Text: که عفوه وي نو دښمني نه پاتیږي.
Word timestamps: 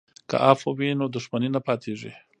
که 0.29 0.35
عفوه 0.49 0.71
وي 0.77 0.89
نو 0.99 1.05
دښمني 1.15 1.49
نه 1.55 1.59
پاتیږي. 1.67 2.11